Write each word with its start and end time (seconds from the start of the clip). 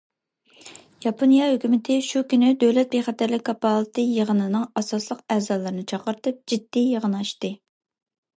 ياپونىيە 1.05 1.49
ھۆكۈمىتى 1.49 1.97
شۇ 2.07 2.21
كۈنى 2.31 2.49
دۆلەت 2.63 2.89
بىخەتەرلىكى 2.95 3.45
كاپالىتى 3.51 4.07
يىغىنىنىڭ 4.15 4.65
ئاساسلىق 4.81 5.23
ئەزالىرىنى 5.37 5.85
چاقىرتىپ 5.93 6.43
جىددىي 6.55 6.91
يىغىن 6.97 7.17
ئاچتى. 7.21 7.55